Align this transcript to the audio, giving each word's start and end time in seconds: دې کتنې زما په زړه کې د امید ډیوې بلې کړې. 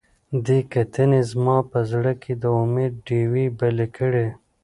دې 0.45 0.59
کتنې 0.73 1.19
زما 1.31 1.57
په 1.71 1.79
زړه 1.91 2.13
کې 2.21 2.33
د 2.43 2.45
امید 2.61 2.93
ډیوې 3.07 3.45
بلې 3.59 3.87
کړې. 3.97 4.27